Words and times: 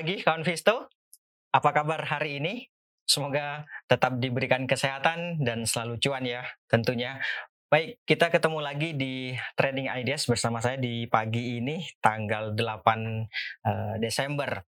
Pagi 0.00 0.24
kawan 0.24 0.48
Visto. 0.48 0.88
Apa 1.52 1.76
kabar 1.76 2.00
hari 2.08 2.40
ini? 2.40 2.64
Semoga 3.04 3.68
tetap 3.84 4.16
diberikan 4.16 4.64
kesehatan 4.64 5.44
dan 5.44 5.68
selalu 5.68 6.00
cuan 6.00 6.24
ya 6.24 6.40
tentunya. 6.72 7.20
Baik, 7.68 8.00
kita 8.08 8.32
ketemu 8.32 8.64
lagi 8.64 8.96
di 8.96 9.36
Trading 9.60 9.92
Ideas 9.92 10.24
bersama 10.24 10.64
saya 10.64 10.80
di 10.80 11.04
pagi 11.04 11.60
ini 11.60 11.84
tanggal 12.00 12.56
8 12.56 12.80
uh, 12.80 14.00
Desember. 14.00 14.64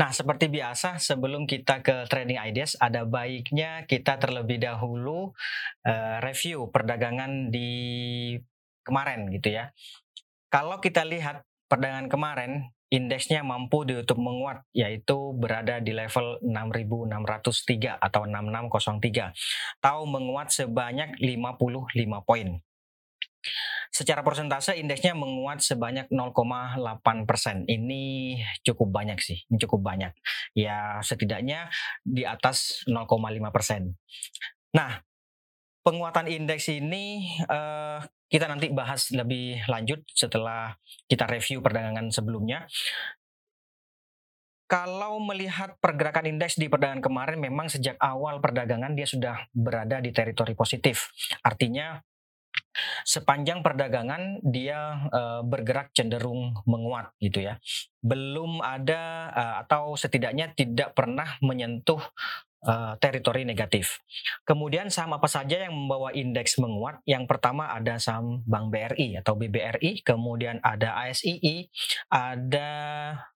Nah, 0.00 0.08
seperti 0.08 0.48
biasa 0.48 0.96
sebelum 0.96 1.44
kita 1.44 1.84
ke 1.84 2.08
Trading 2.08 2.40
Ideas 2.40 2.72
ada 2.80 3.04
baiknya 3.04 3.84
kita 3.84 4.16
terlebih 4.16 4.56
dahulu 4.56 5.36
uh, 5.84 6.16
review 6.24 6.72
perdagangan 6.72 7.52
di 7.52 8.40
kemarin 8.88 9.28
gitu 9.36 9.52
ya. 9.52 9.68
Kalau 10.48 10.80
kita 10.80 11.04
lihat 11.04 11.44
perdagangan 11.68 12.08
kemarin 12.08 12.72
indeksnya 12.92 13.40
mampu 13.40 13.88
ditutup 13.88 14.20
menguat 14.20 14.68
yaitu 14.76 15.32
berada 15.32 15.80
di 15.80 15.96
level 15.96 16.36
6603 16.44 17.96
atau 17.96 18.28
6603 18.28 19.32
atau 19.80 20.04
menguat 20.04 20.52
sebanyak 20.52 21.16
55 21.16 22.28
poin. 22.28 22.60
Secara 23.92 24.24
persentase 24.24 24.76
indeksnya 24.76 25.12
menguat 25.12 25.60
sebanyak 25.60 26.08
0,8 26.08 27.28
persen. 27.28 27.64
Ini 27.68 28.36
cukup 28.64 28.88
banyak 28.88 29.20
sih, 29.20 29.44
ini 29.48 29.56
cukup 29.60 29.84
banyak. 29.84 30.12
Ya 30.56 31.00
setidaknya 31.00 31.72
di 32.04 32.24
atas 32.24 32.84
0,5 32.88 33.08
persen. 33.52 33.96
Nah, 34.72 35.04
penguatan 35.84 36.30
indeks 36.30 36.72
ini 36.72 37.36
uh, 37.52 38.00
kita 38.32 38.48
nanti 38.48 38.72
bahas 38.72 39.12
lebih 39.12 39.60
lanjut 39.68 40.08
setelah 40.08 40.72
kita 41.04 41.28
review 41.28 41.60
perdagangan 41.60 42.08
sebelumnya. 42.08 42.64
Kalau 44.64 45.20
melihat 45.20 45.76
pergerakan 45.84 46.32
indeks 46.32 46.56
di 46.56 46.72
perdagangan 46.72 47.04
kemarin 47.04 47.36
memang 47.36 47.68
sejak 47.68 48.00
awal 48.00 48.40
perdagangan 48.40 48.96
dia 48.96 49.04
sudah 49.04 49.36
berada 49.52 50.00
di 50.00 50.16
teritori 50.16 50.56
positif. 50.56 51.12
Artinya 51.44 52.00
sepanjang 53.04 53.60
perdagangan 53.60 54.40
dia 54.40 55.12
uh, 55.12 55.44
bergerak 55.44 55.92
cenderung 55.92 56.56
menguat 56.64 57.12
gitu 57.20 57.44
ya. 57.44 57.60
Belum 58.00 58.64
ada 58.64 59.28
uh, 59.28 59.54
atau 59.60 59.92
setidaknya 59.92 60.56
tidak 60.56 60.96
pernah 60.96 61.36
menyentuh 61.44 62.00
uh, 62.66 62.94
teritori 62.98 63.42
negatif. 63.42 64.00
Kemudian 64.46 64.88
saham 64.88 65.18
apa 65.18 65.26
saja 65.26 65.66
yang 65.66 65.74
membawa 65.74 66.14
indeks 66.14 66.58
menguat? 66.58 67.02
Yang 67.06 67.26
pertama 67.30 67.70
ada 67.70 67.98
saham 67.98 68.42
Bank 68.46 68.70
BRI 68.70 69.18
atau 69.18 69.34
BBRI, 69.34 70.02
kemudian 70.06 70.62
ada 70.62 70.98
ASII, 71.06 71.70
ada 72.10 72.70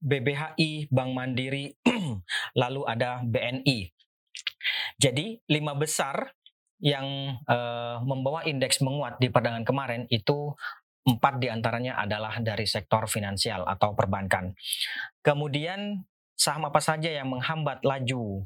BBHI, 0.01 0.89
Bank 0.89 1.11
Mandiri, 1.13 1.73
lalu 2.61 2.81
ada 2.85 3.21
BNI. 3.25 3.89
Jadi 4.97 5.41
lima 5.49 5.77
besar 5.77 6.33
yang 6.81 7.37
uh, 7.47 8.01
membawa 8.03 8.43
indeks 8.43 8.83
menguat 8.83 9.17
di 9.17 9.31
perdagangan 9.31 9.65
kemarin 9.65 10.03
itu 10.11 10.53
empat 11.05 11.37
di 11.37 11.47
antaranya 11.53 12.01
adalah 12.01 12.41
dari 12.41 12.65
sektor 12.65 13.05
finansial 13.05 13.61
atau 13.69 13.93
perbankan. 13.93 14.57
Kemudian 15.21 16.01
saham 16.33 16.67
apa 16.67 16.81
saja 16.81 17.07
yang 17.07 17.31
menghambat 17.31 17.85
laju 17.85 18.43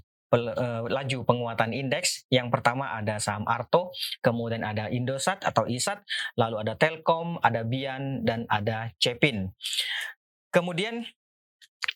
laju 0.89 1.19
penguatan 1.25 1.73
indeks. 1.73 2.29
Yang 2.29 2.53
pertama 2.53 2.93
ada 2.93 3.17
saham 3.17 3.45
Arto, 3.49 3.89
kemudian 4.21 4.61
ada 4.61 4.87
Indosat 4.89 5.41
atau 5.41 5.65
ISAT, 5.65 6.05
lalu 6.37 6.61
ada 6.61 6.73
Telkom, 6.77 7.41
ada 7.41 7.65
Bian 7.65 8.21
dan 8.21 8.45
ada 8.49 8.93
Cepin. 9.01 9.49
Kemudian 10.49 11.05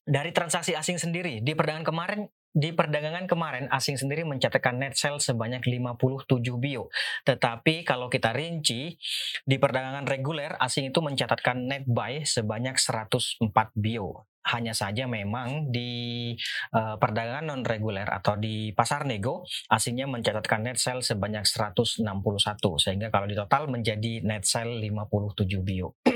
dari 0.04 0.34
transaksi 0.36 0.76
asing 0.76 1.00
sendiri 1.00 1.40
di 1.40 1.54
perdagangan 1.56 1.86
kemarin 1.88 2.22
di 2.54 2.70
perdagangan 2.70 3.26
kemarin 3.26 3.66
asing 3.74 3.98
sendiri 3.98 4.22
mencatatkan 4.30 4.78
net 4.78 4.94
sell 4.94 5.18
sebanyak 5.18 5.66
57 5.66 6.30
bio. 6.62 6.86
Tetapi 7.26 7.82
kalau 7.82 8.14
kita 8.14 8.30
rinci 8.30 8.94
di 9.42 9.56
perdagangan 9.58 10.06
reguler 10.06 10.54
asing 10.62 10.94
itu 10.94 11.02
mencatatkan 11.02 11.66
net 11.66 11.84
buy 11.90 12.22
sebanyak 12.22 12.78
104 12.78 13.42
bio 13.74 14.30
hanya 14.52 14.76
saja 14.76 15.08
memang 15.08 15.72
di 15.72 16.34
uh, 16.76 17.00
perdagangan 17.00 17.48
non 17.48 17.62
reguler 17.64 18.08
atau 18.08 18.36
di 18.36 18.76
pasar 18.76 19.08
nego 19.08 19.48
asingnya 19.72 20.10
mencatatkan 20.10 20.68
net 20.68 20.80
sell 20.80 21.00
sebanyak 21.00 21.48
161 21.48 22.04
sehingga 22.80 23.08
kalau 23.08 23.28
di 23.28 23.36
total 23.40 23.72
menjadi 23.72 24.20
net 24.26 24.44
sell 24.44 24.80
57 24.80 25.48
bio. 25.64 25.96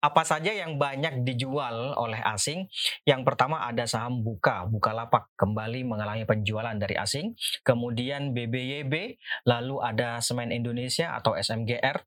Apa 0.00 0.24
saja 0.24 0.54
yang 0.54 0.80
banyak 0.80 1.26
dijual 1.26 1.92
oleh 1.98 2.20
asing? 2.24 2.70
Yang 3.04 3.22
pertama 3.28 3.68
ada 3.68 3.84
saham 3.84 4.24
Buka, 4.24 4.64
Bukalapak 4.64 5.28
kembali 5.36 5.84
mengalami 5.84 6.24
penjualan 6.24 6.72
dari 6.76 6.96
asing. 6.96 7.36
Kemudian 7.60 8.32
BBYB, 8.32 9.20
lalu 9.44 9.76
ada 9.84 10.24
Semen 10.24 10.48
Indonesia 10.48 11.12
atau 11.12 11.36
SMGR, 11.36 12.00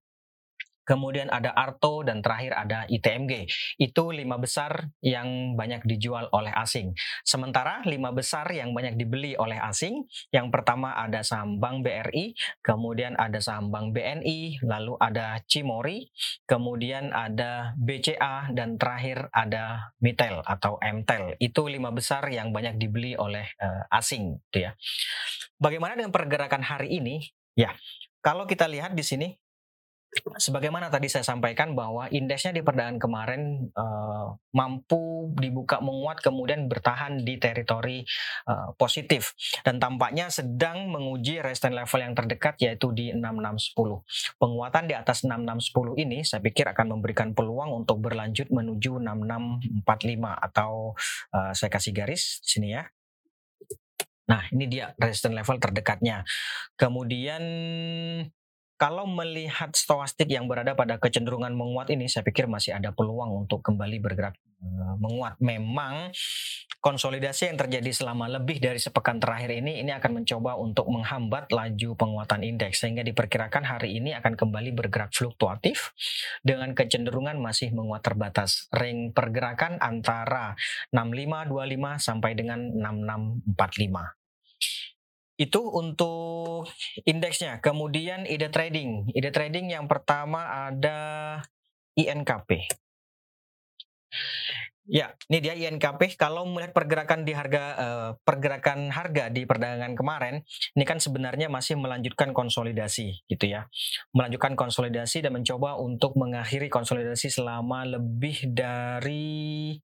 kemudian 0.83 1.31
ada 1.31 1.51
Arto, 1.51 2.03
dan 2.03 2.19
terakhir 2.23 2.53
ada 2.55 2.85
ITMG. 2.87 3.47
Itu 3.79 4.11
lima 4.11 4.39
besar 4.39 4.91
yang 5.03 5.55
banyak 5.55 5.83
dijual 5.87 6.29
oleh 6.31 6.51
asing. 6.55 6.95
Sementara 7.23 7.83
lima 7.87 8.11
besar 8.11 8.47
yang 8.51 8.71
banyak 8.71 8.95
dibeli 8.99 9.35
oleh 9.35 9.59
asing, 9.59 10.05
yang 10.31 10.51
pertama 10.53 10.95
ada 10.95 11.23
saham 11.23 11.57
Bank 11.59 11.83
BRI, 11.83 12.35
kemudian 12.61 13.15
ada 13.15 13.39
saham 13.39 13.71
Bank 13.71 13.95
BNI, 13.95 14.63
lalu 14.63 14.93
ada 14.99 15.39
Cimori, 15.47 16.07
kemudian 16.47 17.11
ada 17.11 17.75
BCA, 17.79 18.51
dan 18.55 18.75
terakhir 18.79 19.27
ada 19.31 19.95
Mitel 19.99 20.43
atau 20.43 20.77
MTEL. 20.79 21.39
Itu 21.39 21.67
lima 21.67 21.89
besar 21.91 22.27
yang 22.29 22.51
banyak 22.51 22.77
dibeli 22.77 23.15
oleh 23.15 23.47
uh, 23.59 23.87
asing. 23.95 24.39
Gitu 24.51 24.69
ya. 24.69 24.71
Bagaimana 25.57 25.95
dengan 25.95 26.11
pergerakan 26.11 26.63
hari 26.63 26.99
ini? 26.99 27.23
Ya, 27.53 27.71
kalau 28.23 28.49
kita 28.49 28.65
lihat 28.65 28.97
di 28.97 29.03
sini 29.05 29.27
sebagaimana 30.37 30.93
tadi 30.93 31.09
saya 31.09 31.25
sampaikan 31.25 31.73
bahwa 31.73 32.05
indeksnya 32.09 32.53
di 32.53 32.61
perdagangan 32.61 33.01
kemarin 33.01 33.41
uh, 33.73 34.37
mampu 34.53 35.33
dibuka 35.37 35.81
menguat 35.81 36.21
kemudian 36.21 36.69
bertahan 36.69 37.21
di 37.25 37.41
teritori 37.41 38.05
uh, 38.47 38.71
positif 38.77 39.33
dan 39.65 39.81
tampaknya 39.81 40.29
sedang 40.29 40.89
menguji 40.93 41.41
resistance 41.41 41.75
level 41.75 41.99
yang 42.01 42.13
terdekat 42.13 42.55
yaitu 42.61 42.93
di 42.93 43.11
6610. 43.13 44.37
Penguatan 44.37 44.83
di 44.85 44.95
atas 44.95 45.25
6610 45.25 46.03
ini 46.05 46.19
saya 46.21 46.41
pikir 46.41 46.69
akan 46.69 46.99
memberikan 46.99 47.33
peluang 47.33 47.73
untuk 47.83 47.99
berlanjut 48.03 48.53
menuju 48.53 49.01
6645 49.01 50.47
atau 50.51 50.93
uh, 51.33 51.51
saya 51.51 51.69
kasih 51.73 51.93
garis 51.93 52.39
sini 52.45 52.77
ya. 52.77 52.85
Nah, 54.23 54.47
ini 54.55 54.71
dia 54.71 54.95
resistance 54.95 55.35
level 55.35 55.59
terdekatnya. 55.59 56.23
Kemudian 56.79 57.43
kalau 58.75 59.05
melihat 59.05 59.69
stokastik 59.71 60.27
yang 60.33 60.49
berada 60.49 60.73
pada 60.73 60.97
kecenderungan 60.97 61.53
menguat 61.53 61.93
ini, 61.93 62.09
saya 62.09 62.25
pikir 62.25 62.49
masih 62.49 62.73
ada 62.73 62.89
peluang 62.89 63.45
untuk 63.45 63.61
kembali 63.61 64.01
bergerak 64.01 64.35
uh, 64.59 64.95
menguat. 64.97 65.37
Memang 65.39 66.09
konsolidasi 66.83 67.53
yang 67.53 67.57
terjadi 67.61 67.91
selama 67.93 68.27
lebih 68.27 68.59
dari 68.59 68.81
sepekan 68.81 69.21
terakhir 69.21 69.55
ini, 69.55 69.79
ini 69.79 69.93
akan 69.95 70.23
mencoba 70.23 70.59
untuk 70.59 70.89
menghambat 70.89 71.53
laju 71.53 71.89
penguatan 71.95 72.43
indeks 72.43 72.83
sehingga 72.83 73.05
diperkirakan 73.07 73.63
hari 73.63 74.01
ini 74.01 74.11
akan 74.17 74.35
kembali 74.35 74.75
bergerak 74.75 75.15
fluktuatif 75.15 75.95
dengan 76.43 76.75
kecenderungan 76.75 77.39
masih 77.39 77.71
menguat 77.71 78.03
terbatas. 78.03 78.67
Ring 78.73 79.13
pergerakan 79.15 79.79
antara 79.79 80.57
6525 80.91 82.01
sampai 82.01 82.31
dengan 82.35 82.59
6645 82.75 84.22
itu 85.37 85.61
untuk 85.61 86.69
indeksnya. 87.03 87.57
Kemudian 87.59 88.29
ide 88.29 88.53
trading. 88.53 89.09
Ide 89.13 89.33
trading 89.33 89.73
yang 89.73 89.89
pertama 89.89 90.69
ada 90.69 91.41
INKP. 91.97 92.69
Ya, 94.83 95.15
ini 95.31 95.39
dia 95.39 95.55
INKP. 95.55 96.19
Kalau 96.19 96.43
melihat 96.43 96.75
pergerakan 96.75 97.23
di 97.23 97.31
harga 97.31 97.63
uh, 97.79 98.09
pergerakan 98.19 98.91
harga 98.91 99.31
di 99.31 99.47
perdagangan 99.47 99.95
kemarin, 99.95 100.43
ini 100.75 100.83
kan 100.83 100.99
sebenarnya 100.99 101.47
masih 101.47 101.79
melanjutkan 101.79 102.35
konsolidasi, 102.35 103.23
gitu 103.31 103.45
ya. 103.47 103.71
Melanjutkan 104.11 104.59
konsolidasi 104.59 105.23
dan 105.23 105.39
mencoba 105.39 105.79
untuk 105.79 106.19
mengakhiri 106.19 106.67
konsolidasi 106.67 107.31
selama 107.31 107.87
lebih 107.87 108.51
dari 108.51 109.79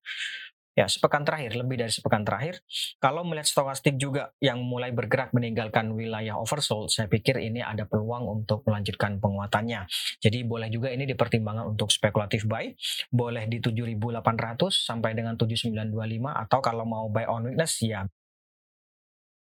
ya 0.79 0.87
sepekan 0.87 1.27
terakhir 1.27 1.59
lebih 1.59 1.75
dari 1.83 1.91
sepekan 1.91 2.23
terakhir. 2.23 2.63
Kalau 3.03 3.27
melihat 3.27 3.51
stokastik 3.51 3.99
juga 3.99 4.31
yang 4.39 4.63
mulai 4.63 4.95
bergerak 4.95 5.35
meninggalkan 5.35 5.91
wilayah 5.91 6.39
oversold 6.39 6.87
saya 6.87 7.11
pikir 7.11 7.35
ini 7.43 7.59
ada 7.59 7.83
peluang 7.83 8.23
untuk 8.31 8.63
melanjutkan 8.63 9.19
penguatannya. 9.19 9.83
Jadi 10.23 10.47
boleh 10.47 10.71
juga 10.71 10.87
ini 10.95 11.03
dipertimbangkan 11.03 11.75
untuk 11.75 11.91
spekulatif 11.91 12.47
buy. 12.47 12.71
Boleh 13.11 13.51
di 13.51 13.59
7800 13.59 14.71
sampai 14.71 15.11
dengan 15.11 15.35
7925 15.35 16.47
atau 16.47 16.59
kalau 16.63 16.87
mau 16.87 17.11
buy 17.11 17.27
on 17.27 17.51
weakness 17.51 17.83
ya 17.83 18.07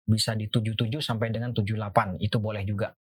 bisa 0.06 0.38
di 0.38 0.46
77 0.48 1.02
sampai 1.02 1.34
dengan 1.34 1.50
78 1.50 2.22
itu 2.22 2.38
boleh 2.38 2.62
juga. 2.64 2.94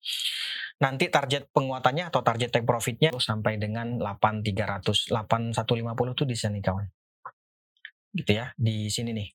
Nanti 0.80 1.10
target 1.10 1.50
penguatannya 1.50 2.08
atau 2.08 2.22
target 2.22 2.48
take 2.54 2.66
profitnya 2.66 3.10
sampai 3.18 3.58
dengan 3.58 3.98
8300 3.98 5.10
8150 5.10 6.14
itu 6.14 6.24
di 6.24 6.36
sini 6.38 6.62
kawan 6.62 7.01
gitu 8.12 8.32
ya 8.36 8.52
di 8.56 8.88
sini 8.92 9.16
nih. 9.16 9.28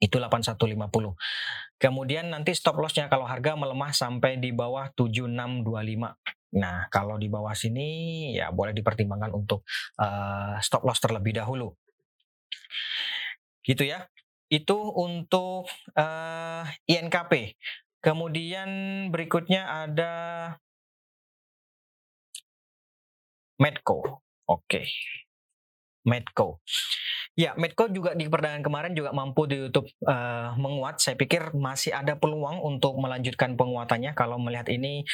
Itu 0.00 0.16
8150. 0.16 1.16
Kemudian 1.76 2.32
nanti 2.32 2.56
stop 2.56 2.80
lossnya 2.80 3.08
kalau 3.12 3.28
harga 3.28 3.56
melemah 3.56 3.92
sampai 3.92 4.40
di 4.40 4.52
bawah 4.52 4.88
7625. 4.96 6.56
Nah, 6.56 6.90
kalau 6.90 7.14
di 7.20 7.30
bawah 7.30 7.54
sini 7.54 7.88
ya 8.34 8.50
boleh 8.50 8.74
dipertimbangkan 8.74 9.30
untuk 9.30 9.62
uh, 10.00 10.58
stop 10.58 10.82
loss 10.88 10.98
terlebih 10.98 11.36
dahulu. 11.36 11.70
Gitu 13.62 13.86
ya. 13.86 14.08
Itu 14.50 14.76
untuk 14.98 15.70
uh, 15.94 16.64
INKP. 16.90 17.54
Kemudian 18.00 18.68
berikutnya 19.12 19.86
ada 19.86 20.12
Medco. 23.60 24.24
Oke. 24.48 24.64
Okay. 24.64 24.86
Medco. 26.04 26.64
Ya, 27.38 27.56
Medco 27.56 27.88
juga 27.88 28.12
di 28.12 28.26
perdagangan 28.26 28.64
kemarin 28.64 28.92
juga 28.92 29.14
mampu 29.14 29.46
ditutup 29.48 29.88
uh, 30.04 30.52
menguat. 30.58 31.00
Saya 31.00 31.16
pikir 31.16 31.56
masih 31.56 31.94
ada 31.94 32.18
peluang 32.18 32.60
untuk 32.60 32.98
melanjutkan 32.98 33.54
penguatannya 33.56 34.12
kalau 34.12 34.36
melihat 34.36 34.68
ini 34.68 35.06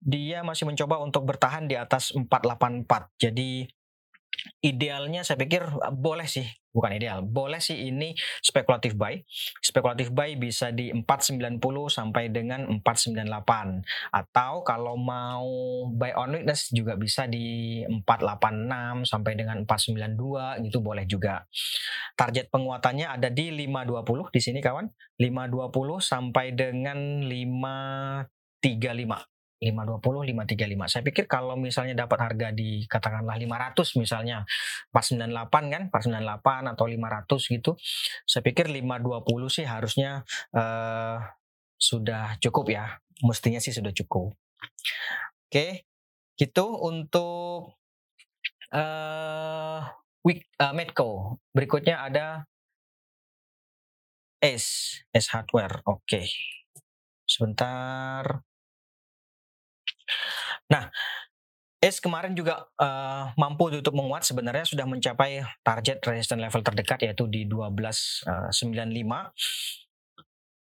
dia 0.00 0.46
masih 0.46 0.68
mencoba 0.68 1.02
untuk 1.02 1.26
bertahan 1.26 1.66
di 1.66 1.76
atas 1.78 2.14
484. 2.14 2.86
Jadi 3.20 3.66
idealnya 4.60 5.24
saya 5.24 5.40
pikir 5.40 5.64
eh, 5.64 5.92
boleh 5.94 6.28
sih 6.28 6.46
bukan 6.76 6.92
ideal. 6.92 7.24
Boleh 7.24 7.56
sih 7.56 7.88
ini 7.88 8.12
spekulatif 8.44 8.92
buy. 8.92 9.16
Spekulatif 9.64 10.12
buy 10.12 10.36
bisa 10.36 10.68
di 10.68 10.92
490 10.92 11.56
sampai 11.88 12.28
dengan 12.28 12.68
498 12.84 13.80
atau 14.12 14.60
kalau 14.60 15.00
mau 15.00 15.48
buy 15.88 16.12
on 16.20 16.36
weakness 16.36 16.68
juga 16.68 17.00
bisa 17.00 17.24
di 17.24 17.80
486 18.04 19.08
sampai 19.08 19.32
dengan 19.32 19.64
492 19.64 20.68
gitu 20.68 20.84
boleh 20.84 21.08
juga. 21.08 21.48
Target 22.12 22.52
penguatannya 22.52 23.08
ada 23.08 23.32
di 23.32 23.48
520 23.48 24.28
di 24.28 24.40
sini 24.44 24.60
kawan 24.60 24.84
520 25.16 25.72
sampai 26.04 26.52
dengan 26.52 27.24
535 27.24 29.35
520 29.56 30.36
535. 30.36 30.92
Saya 30.92 31.02
pikir 31.02 31.24
kalau 31.24 31.56
misalnya 31.56 31.96
dapat 31.96 32.18
harga 32.20 32.52
di 32.52 32.84
katakanlah 32.84 33.40
500 33.40 33.96
misalnya 33.96 34.44
498 34.92 35.72
kan 35.72 35.82
498 35.88 36.72
atau 36.76 36.84
500 36.84 37.54
gitu. 37.56 37.70
Saya 38.28 38.42
pikir 38.44 38.68
520 38.68 39.48
sih 39.48 39.64
harusnya 39.64 40.28
uh, 40.52 41.24
sudah 41.80 42.36
cukup 42.44 42.66
ya. 42.68 43.00
Mestinya 43.24 43.60
sih 43.60 43.72
sudah 43.72 43.96
cukup. 43.96 44.36
Oke. 45.48 45.88
Gitu 46.36 46.66
untuk 46.68 47.80
uh, 48.76 49.80
week 50.20 50.44
uh, 50.60 50.76
Medco. 50.76 51.40
Berikutnya 51.56 52.04
ada 52.04 52.44
S 54.44 55.00
S 55.16 55.32
Hardware. 55.32 55.80
Oke. 55.88 56.28
Sebentar. 57.24 58.45
Nah, 60.66 60.90
S 61.76 62.00
kemarin 62.02 62.32
juga 62.32 62.66
uh, 62.80 63.30
mampu 63.36 63.68
untuk 63.68 63.94
menguat 63.94 64.24
sebenarnya 64.24 64.64
sudah 64.64 64.88
mencapai 64.88 65.44
target 65.60 66.00
resistance 66.02 66.40
level 66.40 66.62
terdekat 66.64 66.98
yaitu 67.04 67.28
di 67.28 67.44
1295. 67.44 68.26
Uh, 68.26 69.30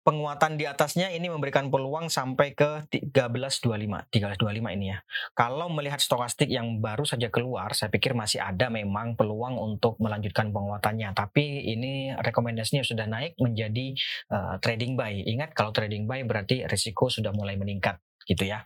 Penguatan 0.06 0.54
di 0.54 0.70
atasnya 0.70 1.10
ini 1.10 1.34
memberikan 1.34 1.74
peluang 1.74 2.14
sampai 2.14 2.54
ke 2.54 2.86
1325, 2.94 4.06
1325 4.14 4.78
ini 4.78 4.94
ya. 4.94 5.02
Kalau 5.34 5.66
melihat 5.74 5.98
stokastik 5.98 6.46
yang 6.46 6.78
baru 6.78 7.10
saja 7.10 7.34
keluar, 7.34 7.74
saya 7.74 7.90
pikir 7.90 8.14
masih 8.14 8.38
ada 8.38 8.70
memang 8.70 9.18
peluang 9.18 9.58
untuk 9.58 9.98
melanjutkan 9.98 10.54
penguatannya. 10.54 11.10
Tapi 11.18 11.74
ini 11.74 12.14
rekomendasinya 12.22 12.86
sudah 12.86 13.10
naik 13.10 13.34
menjadi 13.42 13.98
uh, 14.30 14.62
trading 14.62 14.94
buy. 14.94 15.26
Ingat 15.26 15.58
kalau 15.58 15.74
trading 15.74 16.06
buy 16.06 16.22
berarti 16.22 16.70
risiko 16.70 17.10
sudah 17.10 17.34
mulai 17.34 17.58
meningkat 17.58 17.98
gitu 18.30 18.46
ya. 18.46 18.62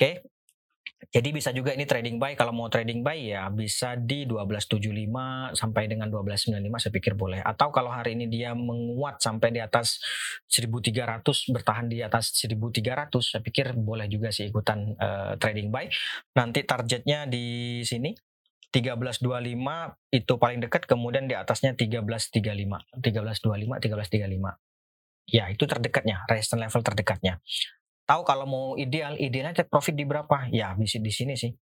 Oke. 0.00 0.37
Jadi 1.08 1.32
bisa 1.32 1.48
juga 1.56 1.72
ini 1.72 1.88
trading 1.88 2.20
buy 2.20 2.36
kalau 2.36 2.52
mau 2.52 2.68
trading 2.68 3.00
buy 3.00 3.16
ya 3.32 3.48
bisa 3.48 3.96
di 3.96 4.28
1275 4.28 5.56
sampai 5.56 5.88
dengan 5.88 6.12
1295 6.12 6.84
saya 6.84 6.92
pikir 6.92 7.16
boleh. 7.16 7.40
Atau 7.40 7.72
kalau 7.72 7.88
hari 7.88 8.12
ini 8.12 8.28
dia 8.28 8.52
menguat 8.52 9.16
sampai 9.16 9.56
di 9.56 9.60
atas 9.64 10.04
1300 10.52 11.24
bertahan 11.56 11.88
di 11.88 12.04
atas 12.04 12.36
1300 12.36 13.08
saya 13.24 13.40
pikir 13.40 13.72
boleh 13.72 14.04
juga 14.04 14.28
sih 14.28 14.52
ikutan 14.52 14.92
uh, 15.00 15.32
trading 15.40 15.72
buy. 15.72 15.88
Nanti 16.36 16.68
targetnya 16.68 17.24
di 17.24 17.80
sini 17.88 18.12
1325 18.68 20.12
itu 20.12 20.32
paling 20.36 20.60
dekat 20.60 20.84
kemudian 20.84 21.24
di 21.24 21.32
atasnya 21.32 21.72
1335 21.72 23.00
1325 23.00 23.80
1335 23.80 24.68
ya 25.28 25.44
itu 25.52 25.64
terdekatnya 25.64 26.24
resistance 26.28 26.60
level 26.68 26.82
terdekatnya 26.84 27.34
tahu 28.08 28.24
kalau 28.24 28.48
mau 28.48 28.66
ideal, 28.80 29.20
idealnya 29.20 29.52
take 29.52 29.68
profit 29.68 29.92
di 29.92 30.08
berapa? 30.08 30.48
Ya, 30.48 30.72
bisa 30.72 30.96
di 30.96 31.12
sini 31.12 31.36
sih. 31.36 31.52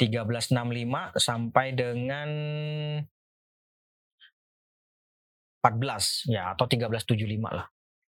1365 0.00 1.16
sampai 1.16 1.76
dengan 1.76 2.28
14 5.62 6.32
ya 6.32 6.56
atau 6.56 6.64
1375 6.64 7.52
lah. 7.52 7.68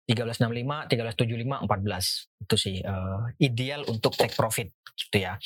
1365, 0.09 0.89
1375, 0.89 1.67
14 1.67 2.43
itu 2.47 2.55
sih 2.57 2.75
uh, 2.81 3.29
ideal 3.37 3.85
untuk 3.89 4.17
take 4.17 4.33
profit 4.33 4.73
gitu 4.97 5.17
ya. 5.21 5.37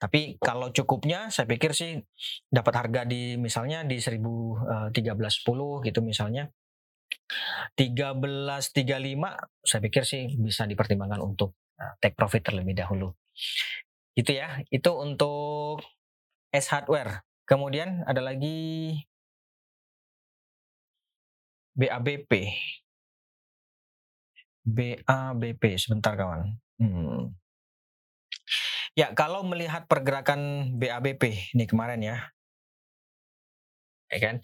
Tapi 0.00 0.40
kalau 0.42 0.74
cukupnya 0.74 1.30
saya 1.30 1.46
pikir 1.46 1.70
sih 1.76 2.00
dapat 2.50 2.74
harga 2.74 3.06
di 3.06 3.38
misalnya 3.38 3.86
di 3.86 4.02
1310 4.02 4.90
eh, 4.90 5.76
gitu 5.86 6.00
misalnya 6.02 6.50
1335 7.78 8.82
saya 9.62 9.80
pikir 9.86 10.02
sih 10.02 10.34
bisa 10.42 10.66
dipertimbangkan 10.66 11.22
untuk 11.22 11.54
take 12.00 12.14
profit 12.14 12.42
terlebih 12.44 12.76
dahulu. 12.76 13.12
Itu 14.12 14.36
ya, 14.36 14.60
itu 14.68 14.90
untuk 14.92 15.80
S 16.52 16.68
hardware. 16.68 17.24
Kemudian 17.48 18.04
ada 18.04 18.20
lagi 18.20 18.96
BABP. 21.72 22.30
BABP 24.62 25.62
sebentar 25.80 26.14
kawan. 26.14 26.60
Hmm. 26.78 27.34
Ya, 28.92 29.16
kalau 29.16 29.40
melihat 29.48 29.88
pergerakan 29.88 30.72
BABP 30.76 31.56
ini 31.56 31.64
kemarin 31.64 32.04
ya. 32.04 32.16
Ya 34.12 34.18
kan? 34.20 34.36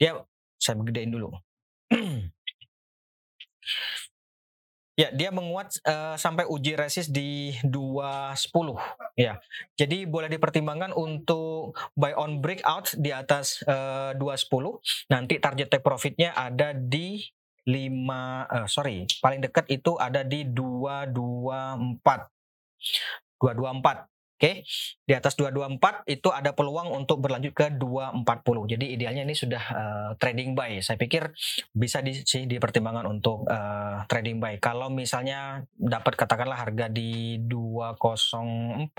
Dia 0.00 0.24
saya 0.56 0.80
gedein 0.80 1.12
dulu. 1.12 1.36
Ya, 4.92 5.08
dia 5.08 5.32
menguat 5.32 5.72
uh, 5.88 6.20
sampai 6.20 6.44
uji 6.44 6.76
resist 6.76 7.16
di 7.16 7.56
210 7.64 8.76
ya. 9.16 9.40
Jadi 9.72 10.04
boleh 10.04 10.28
dipertimbangkan 10.28 10.92
untuk 10.92 11.72
buy 11.96 12.12
on 12.12 12.44
breakout 12.44 12.92
di 13.00 13.08
atas 13.08 13.64
uh, 13.64 14.12
210. 14.20 15.08
Nanti 15.08 15.40
target 15.40 15.72
take 15.72 15.80
profitnya 15.80 16.36
ada 16.36 16.76
di 16.76 17.24
5 17.64 17.72
uh, 17.72 18.68
sorry, 18.68 19.08
paling 19.24 19.40
dekat 19.40 19.64
itu 19.72 19.96
ada 19.96 20.20
di 20.20 20.44
224. 20.44 22.28
224 23.40 24.11
Oke, 24.42 24.66
di 25.06 25.14
atas 25.14 25.38
224 25.38 26.02
itu 26.10 26.26
ada 26.34 26.50
peluang 26.50 26.90
untuk 26.90 27.22
berlanjut 27.22 27.54
ke 27.54 27.70
240. 27.78 28.74
Jadi 28.74 28.90
idealnya 28.90 29.22
ini 29.22 29.38
sudah 29.38 29.64
uh, 29.70 30.10
trading 30.18 30.58
buy. 30.58 30.82
Saya 30.82 30.98
pikir 30.98 31.30
bisa 31.70 32.02
di, 32.02 32.26
sih 32.26 32.50
dipertimbangkan 32.50 33.06
untuk 33.06 33.46
uh, 33.46 34.02
trading 34.10 34.42
buy. 34.42 34.58
Kalau 34.58 34.90
misalnya 34.90 35.62
dapat 35.78 36.18
katakanlah 36.18 36.58
harga 36.58 36.90
di 36.90 37.38
204 37.38 38.90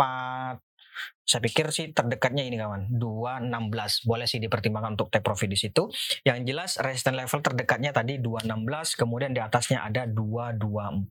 saya 1.27 1.41
pikir 1.43 1.75
sih 1.75 1.91
terdekatnya 1.91 2.47
ini 2.47 2.55
kawan 2.55 2.95
216 2.95 4.07
boleh 4.07 4.29
sih 4.29 4.39
dipertimbangkan 4.39 4.95
untuk 4.95 5.11
take 5.11 5.25
profit 5.25 5.49
di 5.49 5.57
situ 5.57 5.89
yang 6.23 6.45
jelas 6.45 6.77
resistance 6.77 7.17
level 7.17 7.41
terdekatnya 7.41 7.89
tadi 7.89 8.21
216 8.21 8.93
kemudian 8.93 9.33
di 9.33 9.41
atasnya 9.41 9.81
ada 9.81 10.05
224 10.05 11.09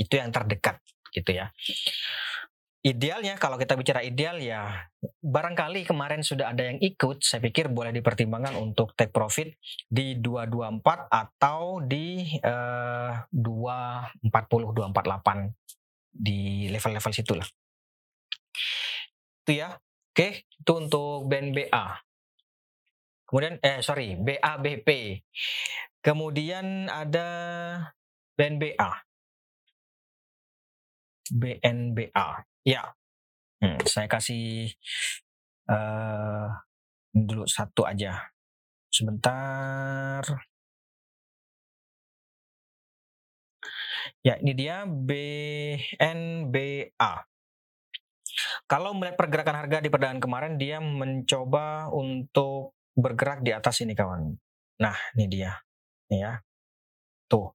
itu 0.00 0.14
yang 0.16 0.32
terdekat 0.32 0.80
gitu 1.12 1.36
ya 1.36 1.52
idealnya 2.84 3.40
kalau 3.40 3.56
kita 3.56 3.80
bicara 3.80 4.04
ideal 4.04 4.36
ya 4.36 4.92
barangkali 5.24 5.88
kemarin 5.88 6.20
sudah 6.20 6.52
ada 6.52 6.68
yang 6.68 6.76
ikut 6.84 7.24
saya 7.24 7.40
pikir 7.40 7.72
boleh 7.72 7.96
dipertimbangkan 7.96 8.60
untuk 8.60 8.92
take 8.92 9.08
profit 9.08 9.56
di 9.88 10.20
224 10.20 10.84
atau 11.08 11.80
di 11.80 12.28
uh, 12.44 13.24
240 13.32 14.28
248 14.28 16.12
di 16.12 16.68
level-level 16.68 17.12
situ 17.16 17.32
lah 17.32 17.48
itu 19.44 19.52
ya. 19.64 19.80
Oke 20.14 20.44
itu 20.44 20.72
untuk 20.76 21.26
BNBA 21.26 21.84
kemudian 23.24 23.58
eh 23.64 23.80
sorry 23.80 24.14
BABP 24.20 24.88
kemudian 26.04 26.92
ada 26.92 27.26
BNBA 28.36 28.90
BNBA 31.32 32.53
Ya, 32.64 32.96
hmm, 33.60 33.84
saya 33.84 34.08
kasih 34.08 34.72
uh, 35.68 36.48
dulu 37.12 37.44
satu 37.44 37.84
aja. 37.84 38.32
Sebentar. 38.88 40.24
Ya, 44.24 44.40
ini 44.40 44.56
dia 44.56 44.88
BNBA. 44.88 45.92
Kalau 48.64 48.96
melihat 48.96 49.20
pergerakan 49.20 49.60
harga 49.60 49.84
di 49.84 49.92
perdagangan 49.92 50.24
kemarin, 50.24 50.56
dia 50.56 50.80
mencoba 50.80 51.92
untuk 51.92 52.72
bergerak 52.96 53.44
di 53.44 53.52
atas 53.52 53.84
ini 53.84 53.92
kawan. 53.92 54.32
Nah, 54.80 54.96
ini 55.20 55.28
dia. 55.28 55.52
Ini 56.08 56.16
ya. 56.16 56.40
Tuh. 57.28 57.52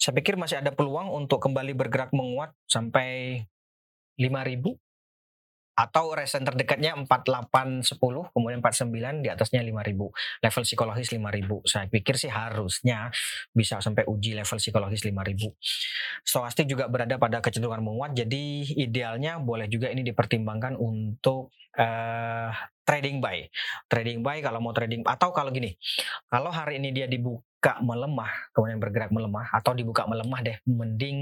Saya 0.00 0.16
pikir 0.16 0.40
masih 0.40 0.64
ada 0.64 0.72
peluang 0.72 1.12
untuk 1.12 1.44
kembali 1.44 1.76
bergerak 1.76 2.16
menguat 2.16 2.56
sampai 2.64 3.44
5000 4.16 4.80
atau 5.76 6.12
resen 6.12 6.44
terdekatnya 6.44 6.92
4810 7.08 7.96
kemudian 8.36 8.60
49 8.60 9.24
di 9.24 9.28
atasnya 9.32 9.64
5000 9.64 10.44
level 10.44 10.62
psikologis 10.68 11.08
5000 11.08 11.40
saya 11.64 11.86
pikir 11.88 12.20
sih 12.20 12.28
harusnya 12.28 13.08
bisa 13.56 13.80
sampai 13.80 14.04
uji 14.04 14.36
level 14.36 14.60
psikologis 14.60 15.00
5000 15.00 15.40
stokastik 16.20 16.68
juga 16.68 16.84
berada 16.92 17.16
pada 17.16 17.40
kecenderungan 17.40 17.80
menguat 17.80 18.12
jadi 18.12 18.44
idealnya 18.76 19.40
boleh 19.40 19.72
juga 19.72 19.88
ini 19.88 20.04
dipertimbangkan 20.04 20.76
untuk 20.76 21.48
uh, 21.78 22.50
trading 22.82 23.22
buy. 23.22 23.46
Trading 23.86 24.18
buy 24.24 24.42
kalau 24.42 24.58
mau 24.58 24.74
trading 24.74 25.06
atau 25.06 25.30
kalau 25.30 25.54
gini 25.54 25.78
kalau 26.26 26.50
hari 26.50 26.82
ini 26.82 26.90
dia 26.90 27.06
dibuka 27.06 27.46
melemah 27.84 28.32
kemudian 28.56 28.80
bergerak 28.80 29.12
melemah 29.12 29.52
atau 29.52 29.76
dibuka 29.76 30.08
melemah 30.08 30.40
deh 30.40 30.56
mending 30.64 31.18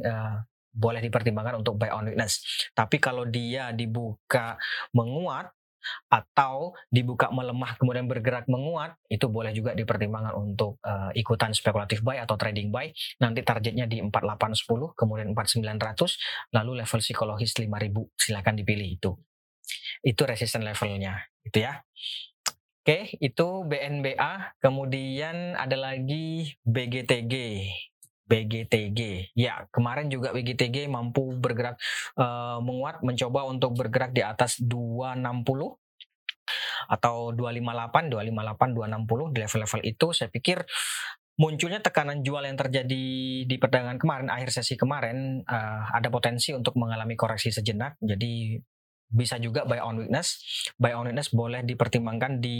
uh, 0.00 0.40
boleh 0.72 1.04
dipertimbangkan 1.04 1.60
untuk 1.60 1.76
buy 1.76 1.92
on 1.92 2.08
weakness. 2.08 2.40
Tapi 2.72 2.96
kalau 2.96 3.28
dia 3.28 3.76
dibuka 3.76 4.56
menguat 4.96 5.52
atau 6.08 6.72
dibuka 6.88 7.28
melemah 7.34 7.74
kemudian 7.74 8.06
bergerak 8.06 8.46
menguat 8.46 8.94
itu 9.10 9.26
boleh 9.26 9.50
juga 9.50 9.74
dipertimbangkan 9.74 10.32
untuk 10.38 10.78
uh, 10.86 11.10
ikutan 11.12 11.50
spekulatif 11.52 12.00
buy 12.00 12.22
atau 12.22 12.38
trading 12.40 12.72
buy. 12.72 12.88
Nanti 13.20 13.44
targetnya 13.44 13.84
di 13.84 14.00
4810 14.00 14.96
kemudian 14.96 15.28
4900 15.36 16.56
lalu 16.56 16.72
level 16.80 17.00
psikologis 17.02 17.52
5000 17.58 17.68
silakan 18.16 18.54
dipilih 18.56 18.88
itu. 18.96 19.12
Itu 20.00 20.22
resisten 20.24 20.64
levelnya 20.64 21.20
itu 21.42 21.58
ya 21.58 21.82
Oke, 22.82 23.14
itu 23.22 23.48
BNBA. 23.62 24.58
Kemudian 24.58 25.54
ada 25.54 25.78
lagi 25.78 26.58
BGTG. 26.66 27.34
BGTG. 28.26 29.30
Ya, 29.38 29.70
kemarin 29.70 30.10
juga 30.10 30.34
BGTG 30.34 30.90
mampu 30.90 31.30
bergerak 31.38 31.78
uh, 32.18 32.58
menguat 32.58 33.06
mencoba 33.06 33.46
untuk 33.46 33.78
bergerak 33.78 34.10
di 34.10 34.26
atas 34.26 34.58
260 34.58 35.78
atau 36.90 37.30
258, 37.30 38.10
258, 38.10 38.74
260 38.74 39.30
di 39.30 39.38
level-level 39.46 39.80
itu 39.86 40.06
saya 40.10 40.28
pikir 40.34 40.66
munculnya 41.38 41.78
tekanan 41.78 42.26
jual 42.26 42.42
yang 42.42 42.58
terjadi 42.58 43.04
di 43.46 43.56
perdagangan 43.62 44.02
kemarin 44.02 44.26
akhir 44.26 44.50
sesi 44.50 44.74
kemarin 44.74 45.46
uh, 45.46 45.86
ada 45.94 46.10
potensi 46.10 46.50
untuk 46.50 46.74
mengalami 46.74 47.14
koreksi 47.14 47.54
sejenak. 47.54 47.94
Jadi 48.02 48.58
bisa 49.12 49.36
juga 49.36 49.68
buy 49.68 49.78
on 49.84 50.00
weakness. 50.02 50.40
Buy 50.80 50.96
on 50.96 51.12
weakness 51.12 51.28
boleh 51.30 51.60
dipertimbangkan 51.62 52.40
di 52.40 52.58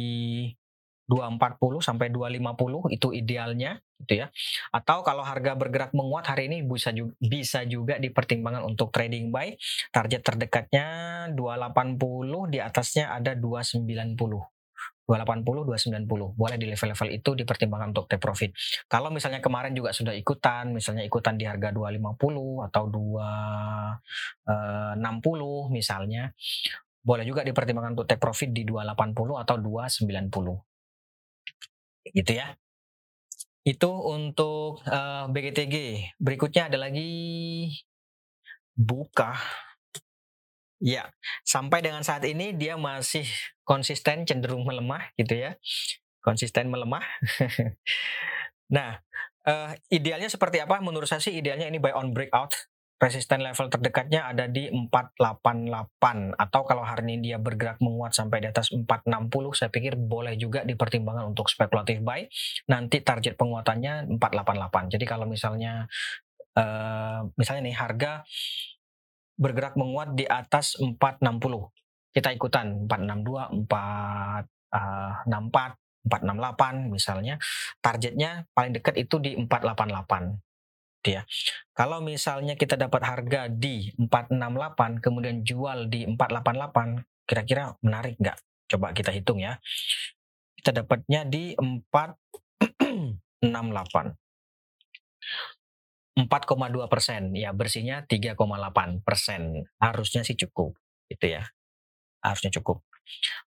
240 1.11 1.83
sampai 1.83 2.09
250 2.09 2.89
itu 2.95 3.09
idealnya 3.11 3.83
gitu 4.05 4.23
ya. 4.25 4.27
Atau 4.71 5.03
kalau 5.03 5.27
harga 5.27 5.59
bergerak 5.59 5.93
menguat 5.93 6.25
hari 6.31 6.49
ini 6.49 6.63
bisa 6.65 6.95
juga, 6.95 7.13
bisa 7.21 7.61
juga 7.67 7.99
dipertimbangkan 7.99 8.65
untuk 8.65 8.95
trading 8.95 9.35
buy. 9.35 9.55
Target 9.91 10.23
terdekatnya 10.23 10.87
280, 11.35 12.49
di 12.49 12.59
atasnya 12.63 13.13
ada 13.13 13.35
290. 13.35 14.62
280, 15.07 15.67
290. 15.67 16.39
Boleh 16.39 16.57
di 16.57 16.67
level-level 16.71 17.09
itu 17.11 17.31
dipertimbangkan 17.35 17.89
untuk 17.91 18.07
take 18.07 18.23
profit. 18.23 18.55
Kalau 18.87 19.11
misalnya 19.11 19.43
kemarin 19.43 19.75
juga 19.75 19.91
sudah 19.91 20.15
ikutan, 20.15 20.71
misalnya 20.71 21.03
ikutan 21.03 21.35
di 21.35 21.45
harga 21.45 21.75
250 21.75 22.67
atau 22.71 22.85
260 22.87 23.99
eh, 24.47 25.63
misalnya, 25.75 26.31
boleh 27.03 27.27
juga 27.27 27.43
dipertimbangkan 27.43 27.99
untuk 27.99 28.07
take 28.07 28.23
profit 28.23 28.55
di 28.55 28.63
280 28.63 29.43
atau 29.43 29.57
290 29.59 30.73
gitu 32.11 32.33
ya. 32.35 32.55
Itu 33.63 33.91
untuk 33.95 34.83
uh, 34.91 34.91
eh, 34.91 35.25
BGTG. 35.31 35.77
Berikutnya 36.19 36.67
ada 36.67 36.79
lagi 36.83 37.11
buka. 38.75 39.39
Ya, 40.83 41.15
sampai 41.47 41.79
dengan 41.79 42.03
saat 42.03 42.27
ini 42.27 42.51
dia 42.59 42.75
masih 42.75 43.23
konsisten 43.63 44.27
cenderung 44.29 44.67
melemah 44.67 45.11
gitu 45.19 45.39
ya. 45.39 45.59
Konsisten 46.23 46.71
melemah. 46.71 47.03
nah, 48.77 49.03
uh, 49.47 49.75
idealnya 49.91 50.31
seperti 50.31 50.63
apa? 50.63 50.79
Menurut 50.79 51.11
saya 51.11 51.19
sih 51.19 51.35
idealnya 51.35 51.67
ini 51.67 51.83
buy 51.83 51.95
on 51.95 52.15
breakout 52.15 52.73
resisten 53.03 53.43
level 53.43 53.67
terdekatnya 53.67 54.31
ada 54.31 54.47
di 54.47 54.71
488 54.71 56.39
atau 56.39 56.61
kalau 56.63 56.87
hari 56.87 57.03
ini 57.11 57.35
dia 57.35 57.39
bergerak 57.43 57.83
menguat 57.83 58.15
sampai 58.15 58.39
di 58.39 58.47
atas 58.47 58.71
460 58.71 59.59
saya 59.59 59.75
pikir 59.75 59.99
boleh 59.99 60.39
juga 60.39 60.63
dipertimbangkan 60.63 61.35
untuk 61.35 61.51
spekulatif 61.51 61.99
buy 61.99 62.31
nanti 62.71 63.03
target 63.03 63.35
penguatannya 63.35 64.23
488 64.23 64.95
jadi 64.95 65.05
kalau 65.11 65.27
misalnya 65.27 65.91
uh, 66.55 67.27
misalnya 67.35 67.75
nih 67.75 67.77
harga 67.77 68.13
bergerak 69.35 69.75
menguat 69.75 70.15
di 70.15 70.23
atas 70.31 70.79
460 70.79 71.27
kita 72.13 72.33
ikutan 72.33 72.89
462 72.89 73.69
464 73.69 75.77
468 76.03 76.91
misalnya 76.91 77.39
targetnya 77.79 78.51
paling 78.53 78.75
dekat 78.75 78.99
itu 78.99 79.23
di 79.23 79.39
488 79.39 80.43
ya. 81.11 81.27
Kalau 81.75 81.99
misalnya 81.99 82.55
kita 82.55 82.79
dapat 82.79 83.03
harga 83.03 83.51
di 83.51 83.91
468 83.99 85.03
kemudian 85.03 85.43
jual 85.43 85.91
di 85.91 86.07
488, 86.07 87.03
kira-kira 87.27 87.75
menarik 87.83 88.15
nggak? 88.23 88.39
Coba 88.71 88.95
kita 88.95 89.11
hitung 89.11 89.43
ya. 89.43 89.59
Kita 90.55 90.71
dapatnya 90.71 91.27
di 91.27 91.59
468. 91.59 94.15
4,2 96.13 96.29
persen, 96.93 97.35
ya 97.35 97.51
bersihnya 97.51 98.07
3,8 98.07 99.03
persen. 99.03 99.67
Harusnya 99.83 100.23
sih 100.23 100.39
cukup, 100.39 100.79
gitu 101.11 101.35
ya. 101.41 101.43
Harusnya 102.23 102.55
cukup. 102.55 102.87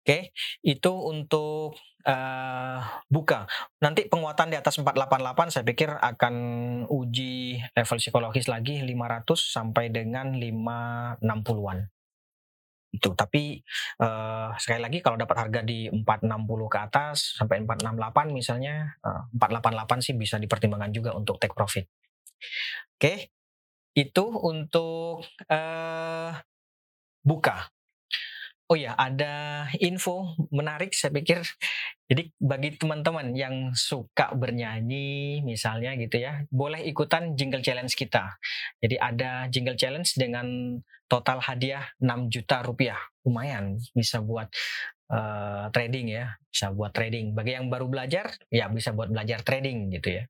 Oke, 0.04 0.36
itu 0.60 0.92
untuk 0.92 1.80
uh, 2.04 2.78
buka. 3.08 3.48
Nanti 3.80 4.04
penguatan 4.04 4.52
di 4.52 4.56
atas 4.60 4.76
488 4.76 5.48
saya 5.48 5.64
pikir 5.64 5.96
akan 5.96 6.34
uji 6.92 7.56
level 7.72 7.98
psikologis 7.98 8.44
lagi 8.52 8.84
500 8.84 9.24
sampai 9.32 9.88
dengan 9.88 10.36
560-an. 10.36 11.88
Itu. 12.92 13.16
Tapi 13.16 13.64
uh, 14.04 14.52
sekali 14.60 14.80
lagi 14.84 15.00
kalau 15.00 15.16
dapat 15.16 15.36
harga 15.40 15.60
di 15.64 15.88
460 15.88 16.68
ke 16.68 16.78
atas 16.84 17.16
sampai 17.40 17.64
468 17.64 18.28
misalnya, 18.36 19.00
uh, 19.00 19.24
488 19.32 20.04
sih 20.04 20.14
bisa 20.20 20.36
dipertimbangkan 20.36 20.92
juga 20.92 21.16
untuk 21.16 21.40
take 21.40 21.56
profit. 21.56 21.88
Oke. 23.00 23.32
Itu 23.96 24.26
untuk 24.36 25.24
uh, 25.48 26.30
buka. 27.24 27.72
Oh 28.74 28.80
ya, 28.82 28.90
ada 28.98 29.70
info 29.78 30.34
menarik 30.50 30.90
saya 30.98 31.14
pikir. 31.14 31.46
Jadi 32.10 32.34
bagi 32.42 32.74
teman-teman 32.74 33.30
yang 33.30 33.70
suka 33.70 34.34
bernyanyi 34.34 35.46
misalnya 35.46 35.94
gitu 35.94 36.18
ya, 36.18 36.42
boleh 36.50 36.82
ikutan 36.82 37.38
jingle 37.38 37.62
challenge 37.62 37.94
kita. 37.94 38.34
Jadi 38.82 38.98
ada 38.98 39.46
jingle 39.46 39.78
challenge 39.78 40.18
dengan 40.18 40.74
total 41.06 41.38
hadiah 41.38 41.86
6 42.02 42.34
juta 42.34 42.66
rupiah. 42.66 42.98
Lumayan 43.22 43.78
bisa 43.94 44.18
buat 44.18 44.50
uh, 45.06 45.70
trading 45.70 46.10
ya, 46.10 46.34
bisa 46.50 46.74
buat 46.74 46.90
trading. 46.90 47.30
Bagi 47.30 47.54
yang 47.54 47.70
baru 47.70 47.86
belajar, 47.86 48.34
ya 48.50 48.66
bisa 48.74 48.90
buat 48.90 49.06
belajar 49.06 49.46
trading 49.46 49.94
gitu 49.94 50.18
ya. 50.18 50.26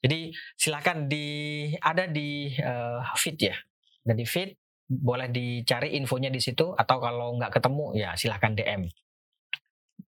Jadi 0.00 0.32
silakan 0.56 1.12
di 1.12 1.28
ada 1.76 2.08
di 2.08 2.56
uh, 2.56 3.04
feed 3.20 3.52
ya. 3.52 3.56
Dan 4.00 4.16
di 4.16 4.24
feed 4.24 4.56
boleh 4.86 5.26
dicari 5.30 5.98
infonya 5.98 6.30
di 6.30 6.38
situ 6.38 6.70
atau 6.70 6.96
kalau 7.02 7.34
nggak 7.36 7.58
ketemu 7.58 7.86
ya 7.98 8.14
silahkan 8.14 8.54
DM. 8.54 8.86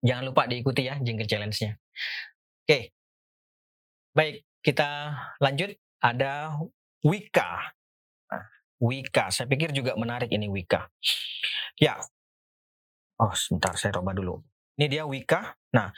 Jangan 0.02 0.24
lupa 0.26 0.50
diikuti 0.50 0.88
ya 0.88 0.98
jingle 0.98 1.28
challenge-nya. 1.28 1.78
Oke. 2.66 2.90
Baik, 4.12 4.44
kita 4.64 5.14
lanjut. 5.38 5.78
Ada 6.02 6.58
Wika. 7.06 7.70
Nah, 8.26 8.44
Wika, 8.82 9.30
saya 9.30 9.46
pikir 9.46 9.70
juga 9.70 9.94
menarik 9.94 10.34
ini 10.34 10.50
Wika. 10.50 10.90
Ya. 11.78 12.02
Oh, 13.22 13.30
sebentar 13.38 13.78
saya 13.78 13.94
coba 13.94 14.10
dulu. 14.10 14.42
Ini 14.74 14.90
dia 14.90 15.06
Wika. 15.06 15.54
Nah, 15.70 15.94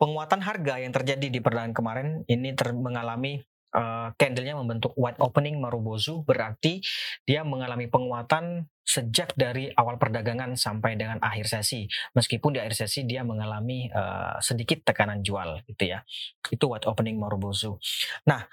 penguatan 0.00 0.40
harga 0.40 0.80
yang 0.80 0.96
terjadi 0.96 1.28
di 1.28 1.40
perdagangan 1.44 1.76
kemarin 1.76 2.08
ini 2.32 2.56
ter 2.56 2.72
mengalami 2.72 3.44
uh, 3.74 4.12
candlenya 4.16 4.56
membentuk 4.56 4.92
white 4.96 5.18
opening 5.18 5.58
Marubozu 5.58 6.22
berarti 6.24 6.80
dia 7.24 7.42
mengalami 7.42 7.88
penguatan 7.88 8.68
sejak 8.82 9.32
dari 9.38 9.70
awal 9.72 9.96
perdagangan 9.96 10.58
sampai 10.58 10.98
dengan 10.98 11.18
akhir 11.22 11.48
sesi. 11.48 11.86
Meskipun 12.12 12.56
di 12.56 12.58
akhir 12.60 12.86
sesi 12.86 13.06
dia 13.06 13.22
mengalami 13.22 13.88
uh, 13.88 14.36
sedikit 14.42 14.82
tekanan 14.82 15.22
jual 15.22 15.62
gitu 15.66 15.96
ya. 15.96 16.04
Itu 16.50 16.68
what 16.68 16.84
opening 16.84 17.16
Marubozu. 17.16 17.78
Nah, 18.26 18.44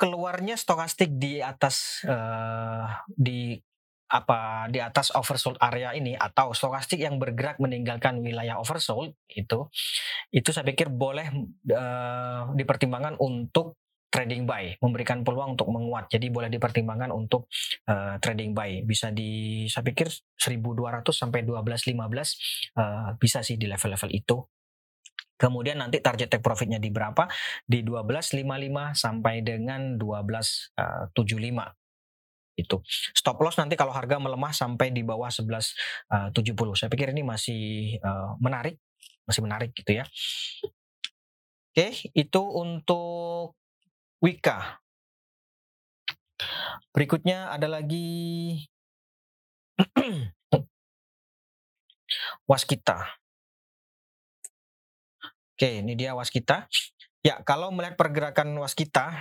keluarnya 0.00 0.56
stokastik 0.56 1.12
di 1.20 1.44
atas 1.44 2.00
uh, 2.08 2.88
di 3.12 3.60
apa 4.10 4.66
di 4.66 4.82
atas 4.82 5.14
oversold 5.14 5.56
area 5.62 5.94
ini 5.94 6.18
atau 6.18 6.50
stokastik 6.50 6.98
yang 6.98 7.22
bergerak 7.22 7.62
meninggalkan 7.62 8.18
wilayah 8.18 8.58
oversold 8.58 9.14
itu 9.30 9.70
itu 10.34 10.50
saya 10.50 10.66
pikir 10.66 10.90
boleh 10.90 11.30
uh, 11.70 12.50
dipertimbangkan 12.58 13.14
untuk 13.22 13.78
trading 14.10 14.42
buy, 14.42 14.74
memberikan 14.82 15.22
peluang 15.22 15.54
untuk 15.54 15.70
menguat. 15.70 16.10
Jadi 16.10 16.34
boleh 16.34 16.50
dipertimbangkan 16.50 17.14
untuk 17.14 17.46
uh, 17.86 18.18
trading 18.18 18.50
buy. 18.52 18.82
Bisa 18.82 19.14
di 19.14 19.64
saya 19.70 19.86
pikir 19.86 20.10
1200 20.34 21.06
sampai 21.14 21.46
1215 21.46 21.94
uh, 22.74 23.14
bisa 23.16 23.46
sih 23.46 23.54
di 23.54 23.70
level-level 23.70 24.10
itu. 24.10 24.42
Kemudian 25.40 25.80
nanti 25.80 26.04
target 26.04 26.28
take 26.28 26.44
profitnya 26.44 26.76
di 26.76 26.92
berapa? 26.92 27.24
Di 27.64 27.80
12.55 27.80 28.44
sampai 28.92 29.40
dengan 29.40 29.96
12.75 29.96 30.76
uh, 30.76 31.79
itu. 32.60 32.80
Stop 33.16 33.40
loss 33.40 33.56
nanti 33.56 33.74
kalau 33.74 33.92
harga 33.94 34.20
melemah 34.20 34.52
sampai 34.52 34.92
di 34.92 35.00
bawah 35.00 35.28
11.70. 35.28 36.36
Uh, 36.36 36.76
Saya 36.76 36.88
pikir 36.92 37.10
ini 37.10 37.24
masih 37.24 37.96
uh, 38.04 38.36
menarik, 38.38 38.76
masih 39.24 39.42
menarik 39.44 39.70
gitu 39.72 39.96
ya. 39.96 40.04
Oke, 41.70 42.10
itu 42.12 42.42
untuk 42.42 43.54
Wika. 44.20 44.82
Berikutnya 46.90 47.52
ada 47.54 47.70
lagi 47.70 48.58
Waskita. 52.50 53.20
Oke, 55.54 55.84
ini 55.84 55.92
dia 55.94 56.16
Waskita. 56.16 56.66
Ya, 57.20 57.36
kalau 57.44 57.68
melihat 57.68 58.00
pergerakan 58.00 58.56
Waskita, 58.56 59.12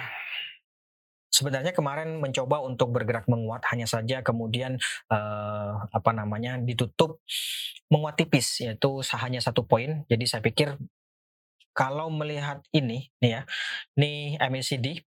sebenarnya 1.39 1.72
kemarin 1.72 2.19
mencoba 2.19 2.60
untuk 2.60 2.91
bergerak 2.91 3.31
menguat 3.31 3.63
hanya 3.72 3.88
saja 3.88 4.19
kemudian 4.19 4.75
eh, 5.08 5.72
apa 5.79 6.12
namanya 6.12 6.60
ditutup 6.60 7.24
menguat 7.88 8.19
tipis 8.19 8.60
yaitu 8.60 9.00
hanya 9.15 9.39
satu 9.39 9.63
poin 9.63 10.03
jadi 10.12 10.25
saya 10.27 10.43
pikir 10.43 10.75
kalau 11.79 12.12
melihat 12.12 12.60
ini 12.75 13.08
nih 13.24 13.31
ya, 13.39 13.41
nih 13.96 14.36
MACD, 14.36 15.00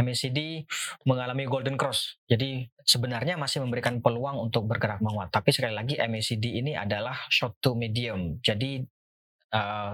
MACD 0.00 0.64
mengalami 1.04 1.44
golden 1.44 1.76
cross. 1.76 2.16
Jadi 2.24 2.64
sebenarnya 2.88 3.36
masih 3.36 3.60
memberikan 3.60 4.00
peluang 4.00 4.40
untuk 4.48 4.64
bergerak 4.64 5.04
menguat. 5.04 5.28
Tapi 5.28 5.52
sekali 5.52 5.76
lagi 5.76 6.00
MACD 6.00 6.64
ini 6.64 6.72
adalah 6.72 7.28
short 7.28 7.60
to 7.60 7.76
medium. 7.76 8.40
Jadi 8.40 8.80
uh, 9.52 9.92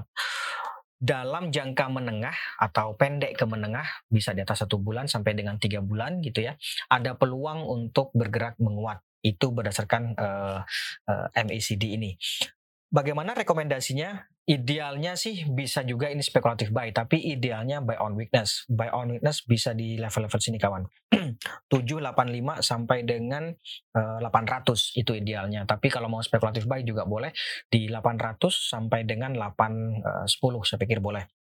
dalam 1.03 1.51
jangka 1.51 1.91
menengah 1.91 2.35
atau 2.63 2.95
pendek 2.95 3.35
ke 3.35 3.43
menengah 3.43 4.07
bisa 4.07 4.31
di 4.31 4.47
atas 4.47 4.63
satu 4.63 4.79
bulan 4.79 5.11
sampai 5.11 5.35
dengan 5.35 5.59
tiga 5.59 5.83
bulan 5.83 6.23
gitu 6.23 6.47
ya 6.47 6.55
ada 6.87 7.19
peluang 7.19 7.67
untuk 7.67 8.15
bergerak 8.15 8.55
menguat 8.63 9.03
itu 9.27 9.51
berdasarkan 9.51 10.15
uh, 10.15 10.63
uh, 11.11 11.27
MACD 11.35 11.99
ini 11.99 12.15
bagaimana 12.93 13.33
rekomendasinya? 13.33 14.32
Idealnya 14.43 15.15
sih 15.15 15.47
bisa 15.47 15.87
juga 15.87 16.11
ini 16.11 16.19
spekulatif 16.19 16.75
buy, 16.75 16.91
tapi 16.91 17.15
idealnya 17.31 17.79
buy 17.79 17.95
on 18.03 18.19
weakness. 18.19 18.67
Buy 18.67 18.91
on 18.91 19.15
weakness 19.15 19.47
bisa 19.47 19.71
di 19.71 19.95
level-level 19.95 20.43
sini 20.43 20.59
kawan. 20.59 20.83
785 21.71 22.59
sampai 22.59 23.07
dengan 23.07 23.55
uh, 23.95 24.19
eh, 24.19 24.27
800 24.27 24.99
itu 24.99 25.15
idealnya. 25.15 25.63
Tapi 25.63 25.87
kalau 25.87 26.11
mau 26.11 26.19
spekulatif 26.19 26.67
buy 26.67 26.83
juga 26.83 27.07
boleh 27.07 27.31
di 27.71 27.87
800 27.87 28.43
sampai 28.51 29.07
dengan 29.07 29.31
810 29.39 30.03
uh, 30.03 30.63
saya 30.67 30.79
pikir 30.83 30.99
boleh 30.99 31.42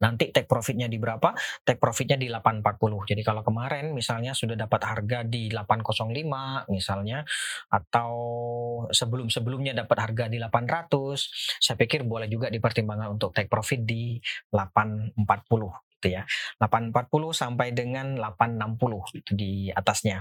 nanti 0.00 0.30
take 0.34 0.48
profitnya 0.48 0.90
di 0.90 0.98
berapa? 0.98 1.34
Take 1.62 1.78
profitnya 1.78 2.18
di 2.18 2.30
840. 2.30 3.10
Jadi 3.10 3.22
kalau 3.22 3.42
kemarin 3.46 3.92
misalnya 3.94 4.32
sudah 4.34 4.58
dapat 4.58 4.80
harga 4.82 5.22
di 5.26 5.52
805 5.52 6.70
misalnya 6.70 7.22
atau 7.70 8.14
sebelum-sebelumnya 8.90 9.76
dapat 9.76 9.96
harga 10.00 10.24
di 10.26 10.38
800, 10.40 11.60
saya 11.60 11.76
pikir 11.78 12.06
boleh 12.06 12.26
juga 12.26 12.50
dipertimbangkan 12.50 13.14
untuk 13.14 13.30
take 13.36 13.50
profit 13.50 13.82
di 13.84 14.18
840 14.50 15.14
gitu 16.04 16.20
ya. 16.20 16.28
840 16.60 17.32
sampai 17.32 17.72
dengan 17.72 18.20
860 18.20 19.24
itu 19.24 19.32
di 19.32 19.52
atasnya. 19.72 20.20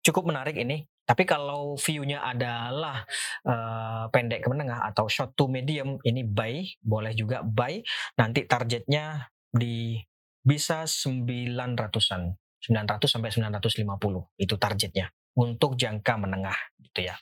Cukup 0.00 0.32
menarik 0.32 0.56
ini 0.56 0.88
tapi 1.10 1.26
kalau 1.26 1.74
view-nya 1.74 2.22
adalah 2.22 3.02
uh, 3.42 4.06
pendek 4.14 4.46
ke 4.46 4.48
menengah 4.54 4.86
atau 4.94 5.10
short 5.10 5.34
to 5.34 5.50
medium, 5.50 5.98
ini 6.06 6.22
buy, 6.22 6.62
boleh 6.78 7.10
juga 7.18 7.42
buy. 7.42 7.82
Nanti 8.14 8.46
targetnya 8.46 9.26
di 9.50 9.98
bisa 10.46 10.86
900-an. 10.86 12.38
900 12.62 13.10
sampai 13.10 13.34
950 13.34 14.38
itu 14.38 14.54
targetnya 14.54 15.10
untuk 15.34 15.74
jangka 15.74 16.14
menengah 16.14 16.54
gitu 16.78 17.10
ya. 17.10 17.18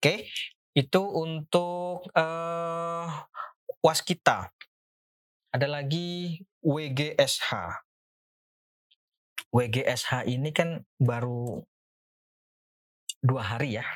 Oke, 0.00 0.32
itu 0.72 1.02
untuk 1.04 2.08
uh, 2.16 3.06
waskita. 3.84 4.56
Ada 5.52 5.68
lagi 5.68 6.40
WGSH. 6.64 7.52
WGSH 9.52 10.32
ini 10.32 10.48
kan 10.56 10.80
baru 10.96 11.60
dua 13.20 13.42
hari 13.56 13.80
ya 13.80 13.86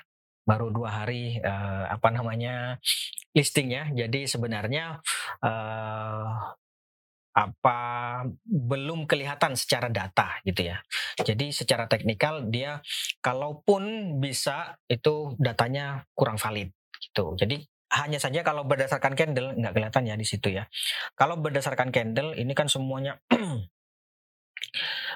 baru 0.45 0.69
dua 0.69 1.03
hari 1.03 1.41
uh, 1.41 1.89
apa 1.89 2.13
namanya 2.13 2.77
listingnya 3.33 3.89
jadi 3.97 4.29
sebenarnya 4.29 5.01
uh, 5.41 6.55
apa 7.35 7.79
belum 8.47 9.11
kelihatan 9.11 9.59
secara 9.59 9.91
data 9.91 10.39
gitu 10.47 10.71
ya. 10.71 10.79
Jadi 11.19 11.51
secara 11.51 11.91
teknikal 11.91 12.47
dia 12.47 12.79
kalaupun 13.19 14.17
bisa 14.23 14.79
itu 14.87 15.35
datanya 15.43 16.07
kurang 16.15 16.39
valid 16.39 16.71
gitu. 17.03 17.35
Jadi 17.35 17.59
hanya 17.95 18.23
saja 18.23 18.47
kalau 18.47 18.63
berdasarkan 18.63 19.19
candle 19.19 19.55
nggak 19.59 19.75
kelihatan 19.75 20.07
ya 20.07 20.15
di 20.15 20.27
situ 20.27 20.55
ya. 20.55 20.71
Kalau 21.19 21.35
berdasarkan 21.43 21.91
candle 21.91 22.39
ini 22.39 22.55
kan 22.55 22.71
semuanya 22.71 23.19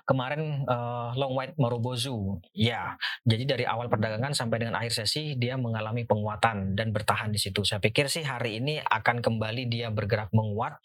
Kemarin 0.05 0.69
uh, 0.69 1.17
long 1.17 1.35
white 1.35 1.55
Marubozu, 1.59 2.39
ya. 2.55 2.95
Jadi 3.25 3.45
dari 3.49 3.65
awal 3.65 3.91
perdagangan 3.91 4.37
sampai 4.37 4.63
dengan 4.63 4.79
akhir 4.79 5.03
sesi 5.05 5.35
dia 5.35 5.59
mengalami 5.59 6.05
penguatan 6.05 6.77
dan 6.79 6.95
bertahan 6.95 7.33
di 7.33 7.41
situ. 7.41 7.65
Saya 7.65 7.83
pikir 7.83 8.07
sih 8.07 8.23
hari 8.23 8.63
ini 8.63 8.79
akan 8.79 9.25
kembali 9.25 9.67
dia 9.67 9.89
bergerak 9.91 10.31
menguat. 10.31 10.79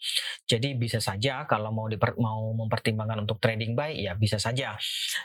Jadi 0.48 0.74
bisa 0.74 0.98
saja 0.98 1.44
kalau 1.46 1.70
mau 1.70 1.86
diper, 1.86 2.16
mau 2.18 2.50
mempertimbangkan 2.56 3.22
untuk 3.22 3.38
trading 3.38 3.78
buy 3.78 3.94
ya 3.94 4.16
bisa 4.16 4.40
saja. 4.40 4.74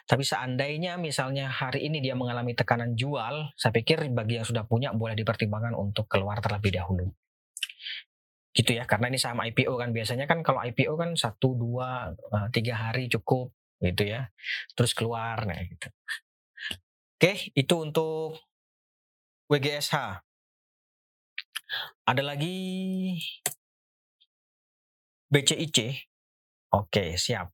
Tapi 0.06 0.22
seandainya 0.22 1.00
misalnya 1.00 1.50
hari 1.50 1.88
ini 1.88 2.04
dia 2.04 2.14
mengalami 2.14 2.54
tekanan 2.54 2.94
jual, 2.94 3.54
saya 3.56 3.72
pikir 3.72 4.06
bagi 4.12 4.42
yang 4.42 4.48
sudah 4.48 4.68
punya 4.68 4.92
boleh 4.92 5.16
dipertimbangkan 5.16 5.74
untuk 5.74 6.06
keluar 6.12 6.44
terlebih 6.44 6.76
dahulu 6.76 7.10
gitu 8.50 8.76
ya 8.76 8.84
karena 8.84 9.14
ini 9.14 9.20
saham 9.22 9.40
IPO 9.40 9.74
kan 9.78 9.90
biasanya 9.94 10.26
kan 10.26 10.42
kalau 10.42 10.60
IPO 10.66 10.98
kan 10.98 11.14
satu 11.14 11.54
dua 11.54 12.12
eh, 12.12 12.48
tiga 12.50 12.76
hari 12.76 13.06
cukup 13.08 13.54
gitu 13.84 14.04
ya. 14.08 14.32
Terus 14.76 14.92
keluar 14.96 15.44
nah 15.48 15.60
gitu. 15.60 15.88
Oke 17.20 17.52
itu 17.56 17.76
untuk 17.76 18.40
WGSH 19.52 20.24
ada 22.08 22.24
lagi? 22.24 22.58
BCIC 25.30 25.78
oke 26.74 27.16
siap. 27.16 27.54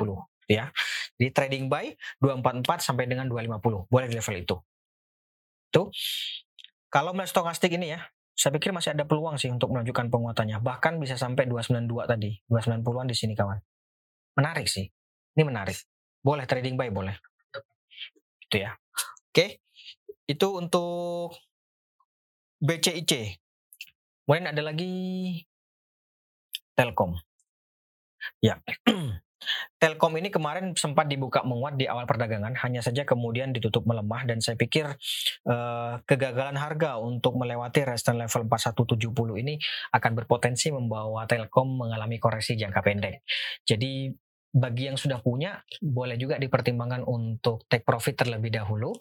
ya. 0.49 0.73
Di 1.13 1.29
trading 1.29 1.69
buy 1.69 1.93
244 2.17 2.81
sampai 2.81 3.05
dengan 3.05 3.29
250. 3.29 3.85
Boleh 3.85 4.07
di 4.09 4.17
level 4.17 4.35
itu. 4.41 4.57
Tuh. 5.69 5.93
Kalau 6.89 7.13
melihat 7.13 7.37
stokastik 7.37 7.69
ini 7.75 7.93
ya, 7.93 8.01
saya 8.33 8.49
pikir 8.55 8.73
masih 8.73 8.97
ada 8.97 9.05
peluang 9.05 9.37
sih 9.37 9.53
untuk 9.53 9.69
menunjukkan 9.69 10.09
penguatannya. 10.09 10.57
Bahkan 10.57 10.97
bisa 10.97 11.21
sampai 11.21 11.45
292 11.45 12.09
tadi. 12.09 12.33
290-an 12.49 13.05
di 13.05 13.15
sini 13.15 13.37
kawan. 13.37 13.61
Menarik 14.41 14.65
sih. 14.65 14.89
Ini 15.37 15.43
menarik. 15.45 15.77
Boleh 16.25 16.49
trading 16.49 16.73
buy 16.79 16.89
boleh. 16.89 17.13
Itu 18.49 18.57
ya. 18.57 18.73
Oke. 18.73 19.29
Okay. 19.29 19.49
Itu 20.25 20.57
untuk 20.57 21.37
BCIC. 22.65 23.37
Kemudian 24.25 24.49
ada 24.49 24.61
lagi 24.65 24.93
Telkom. 26.73 27.13
Ya. 28.41 28.57
Telkom 29.77 30.17
ini 30.17 30.33
kemarin 30.33 30.73
sempat 30.73 31.05
dibuka 31.05 31.45
menguat 31.45 31.77
di 31.77 31.85
awal 31.85 32.09
perdagangan, 32.09 32.57
hanya 32.65 32.81
saja 32.81 33.05
kemudian 33.05 33.53
ditutup 33.53 33.85
melemah 33.85 34.25
dan 34.25 34.41
saya 34.41 34.57
pikir 34.57 34.89
uh, 35.45 36.01
kegagalan 36.09 36.57
harga 36.57 36.97
untuk 36.97 37.37
melewati 37.37 37.85
resistance 37.85 38.17
level 38.17 38.49
4170 38.49 39.43
ini 39.45 39.55
akan 39.93 40.11
berpotensi 40.17 40.73
membawa 40.73 41.29
Telkom 41.29 41.77
mengalami 41.77 42.17
koreksi 42.17 42.57
jangka 42.57 42.81
pendek. 42.81 43.21
Jadi 43.61 44.09
bagi 44.55 44.87
yang 44.87 44.97
sudah 44.97 45.19
punya 45.19 45.61
boleh 45.83 46.15
juga 46.15 46.39
dipertimbangkan 46.39 47.03
untuk 47.05 47.67
take 47.67 47.83
profit 47.83 48.25
terlebih 48.25 48.55
dahulu 48.55 48.95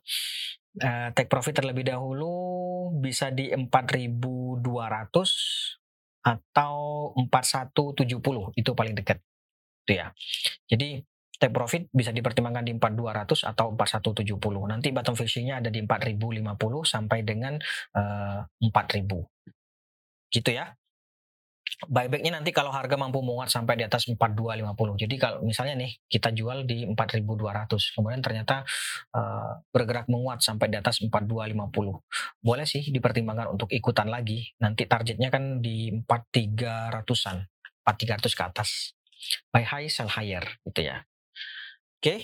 uh, 0.82 1.08
take 1.14 1.30
profit 1.30 1.62
terlebih 1.62 1.86
dahulu 1.86 2.90
bisa 2.98 3.30
di 3.30 3.50
4.200 3.52 4.64
atau 6.24 6.76
4170 7.20 8.56
itu 8.56 8.70
paling 8.72 8.94
dekat 8.96 9.20
itu 9.84 9.92
ya. 10.00 10.08
Jadi 10.64 11.04
take 11.36 11.52
profit 11.52 11.82
bisa 11.92 12.14
dipertimbangkan 12.14 12.64
di 12.64 12.72
4200 12.78 13.50
atau 13.52 13.74
4170 13.74 14.70
nanti 14.70 14.88
bottom 14.94 15.18
fishingnya 15.18 15.60
ada 15.60 15.68
di 15.68 15.82
4050 15.82 16.86
sampai 16.86 17.18
dengan 17.26 17.58
uh, 17.98 18.40
eh, 18.62 18.70
4000 18.70 20.30
gitu 20.30 20.50
ya 20.50 20.70
buybacknya 21.82 22.38
nanti 22.38 22.54
kalau 22.54 22.70
harga 22.70 22.94
mampu 22.94 23.18
menguat 23.20 23.50
sampai 23.50 23.74
di 23.74 23.84
atas 23.84 24.06
4250. 24.06 25.02
Jadi 25.06 25.14
kalau 25.18 25.42
misalnya 25.42 25.74
nih 25.74 25.90
kita 26.06 26.30
jual 26.30 26.62
di 26.62 26.86
4200, 26.86 27.94
kemudian 27.94 28.22
ternyata 28.22 28.62
uh, 29.14 29.58
bergerak 29.74 30.06
menguat 30.06 30.40
sampai 30.40 30.70
di 30.70 30.78
atas 30.78 31.02
4250. 31.02 32.40
Boleh 32.40 32.66
sih 32.66 32.86
dipertimbangkan 32.88 33.50
untuk 33.50 33.68
ikutan 33.74 34.06
lagi. 34.06 34.54
Nanti 34.62 34.86
targetnya 34.86 35.28
kan 35.34 35.58
di 35.58 35.90
4300-an, 36.06 37.36
4300 37.82 38.38
ke 38.38 38.42
atas. 38.44 38.70
Buy 39.50 39.64
high, 39.66 39.88
sell 39.90 40.10
higher 40.10 40.44
gitu 40.68 40.80
ya. 40.84 41.02
Oke. 41.98 42.02
Okay. 42.02 42.20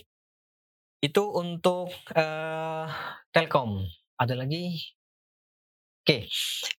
Itu 1.00 1.32
untuk 1.32 1.88
uh, 2.12 2.86
Telkom. 3.32 3.88
Ada 4.20 4.36
lagi? 4.36 4.76
Oke. 6.04 6.04
Okay. 6.04 6.22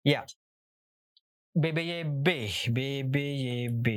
Ya, 0.05 0.21
BBYB, 1.51 2.27
BBYB. 2.71 3.87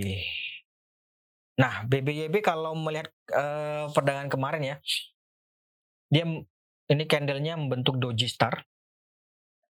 Nah, 1.55 1.87
BBYB 1.87 2.43
kalau 2.43 2.75
melihat 2.75 3.15
uh, 3.31 3.87
perdagangan 3.95 4.27
kemarin 4.27 4.63
ya, 4.75 4.77
dia 6.11 6.27
ini 6.91 7.05
candlenya 7.07 7.55
membentuk 7.55 8.03
doji 8.03 8.27
star, 8.27 8.67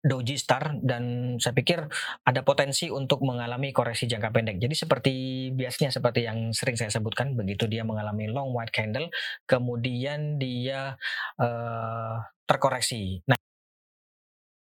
doji 0.04 0.36
star 0.36 0.76
dan 0.84 1.36
saya 1.39 1.56
pikir 1.56 1.88
ada 2.28 2.44
potensi 2.44 2.92
untuk 2.92 3.24
mengalami 3.24 3.72
koreksi 3.72 4.12
jangka 4.12 4.32
pendek. 4.36 4.60
Jadi 4.60 4.76
seperti 4.76 5.13
biasanya 5.56 5.96
seperti 5.96 6.28
yang 6.28 6.52
sering 6.52 6.76
saya 6.76 6.92
sebutkan, 6.92 7.39
begitu 7.39 7.63
dia 7.72 7.88
mengalami 7.88 8.28
long 8.28 8.52
white 8.52 8.76
candle, 8.76 9.08
kemudian 9.48 10.36
dia 10.36 11.00
uh, 11.39 12.15
terkoreksi. 12.44 13.24
Nah, 13.24 13.39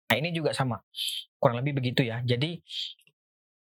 Nah 0.08 0.16
ini 0.16 0.32
juga 0.32 0.56
sama, 0.56 0.80
kurang 1.36 1.60
lebih 1.60 1.78
begitu 1.78 2.04
ya. 2.04 2.24
Jadi 2.24 2.58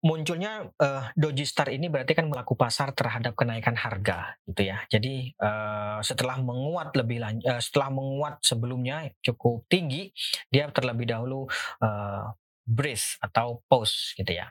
munculnya 0.07 0.69
uh, 0.77 1.03
Doji 1.17 1.43
Star 1.43 1.73
ini 1.73 1.89
berarti 1.89 2.13
kan 2.13 2.29
melaku 2.29 2.53
pasar 2.53 2.93
terhadap 2.93 3.33
kenaikan 3.35 3.75
harga 3.75 4.37
gitu 4.47 4.69
ya. 4.69 4.79
Jadi 4.87 5.35
uh, 5.41 5.99
setelah 5.99 6.39
menguat 6.39 6.95
lebih 6.95 7.19
lanjut, 7.19 7.45
uh, 7.49 7.61
setelah 7.61 7.89
menguat 7.91 8.39
sebelumnya 8.39 9.11
cukup 9.19 9.65
tinggi, 9.67 10.13
dia 10.47 10.69
terlebih 10.71 11.09
dahulu 11.09 11.49
uh, 11.83 12.31
brace 12.63 13.19
atau 13.19 13.63
pause 13.67 14.15
gitu 14.15 14.31
ya. 14.31 14.47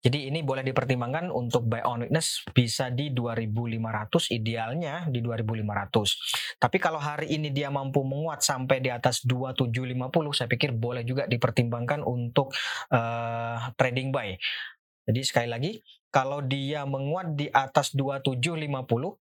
Jadi 0.00 0.30
ini 0.30 0.46
boleh 0.46 0.62
dipertimbangkan 0.62 1.34
untuk 1.34 1.66
buy 1.66 1.82
on 1.82 2.06
weakness 2.06 2.46
bisa 2.54 2.88
di 2.94 3.10
2500 3.10 4.30
idealnya 4.30 5.10
di 5.10 5.18
2500. 5.18 6.62
Tapi 6.62 6.76
kalau 6.78 7.02
hari 7.02 7.34
ini 7.34 7.50
dia 7.50 7.68
mampu 7.68 8.06
menguat 8.06 8.46
sampai 8.46 8.78
di 8.78 8.94
atas 8.94 9.26
2750 9.26 10.30
saya 10.30 10.48
pikir 10.48 10.70
boleh 10.74 11.02
juga 11.02 11.26
dipertimbangkan 11.26 12.06
untuk 12.06 12.54
uh, 12.94 13.74
trading 13.74 14.14
buy. 14.14 14.38
Jadi 15.06 15.20
sekali 15.22 15.48
lagi 15.50 15.72
kalau 16.10 16.42
dia 16.42 16.86
menguat 16.86 17.34
di 17.34 17.50
atas 17.50 17.94
2750 17.94 18.66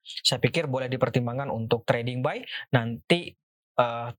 saya 0.02 0.40
pikir 0.42 0.70
boleh 0.70 0.90
dipertimbangkan 0.90 1.50
untuk 1.50 1.86
trading 1.86 2.22
buy 2.22 2.42
nanti 2.74 3.34
uh, 3.82 4.10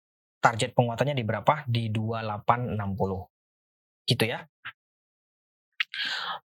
target 0.43 0.75
penguatannya 0.75 1.15
di 1.15 1.25
berapa? 1.27 1.67
Di 1.67 1.91
2860 1.91 4.07
gitu 4.07 4.25
ya. 4.25 4.47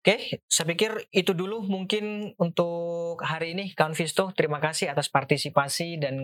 Oke, 0.07 0.39
saya 0.47 0.71
pikir 0.71 1.11
itu 1.11 1.35
dulu 1.35 1.67
mungkin 1.67 2.31
untuk 2.39 3.19
hari 3.19 3.59
ini 3.59 3.75
Kawan 3.75 3.99
Visto. 3.99 4.31
Terima 4.39 4.63
kasih 4.63 4.95
atas 4.95 5.11
partisipasi 5.11 5.99
dan 5.99 6.15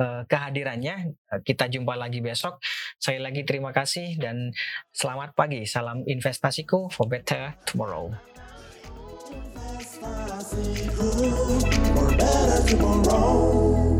uh, 0.00 0.24
kehadirannya. 0.24 1.12
Kita 1.44 1.68
jumpa 1.68 2.00
lagi 2.00 2.24
besok. 2.24 2.64
Saya 2.96 3.20
lagi 3.20 3.44
terima 3.44 3.76
kasih 3.76 4.16
dan 4.16 4.56
selamat 4.96 5.36
pagi. 5.36 5.68
Salam 5.68 6.00
investasiku 6.08 6.88
for 6.88 7.04
better 7.04 7.52
tomorrow. 7.68 8.08
For 11.92 12.08
better 12.16 12.60
tomorrow. 12.64 13.93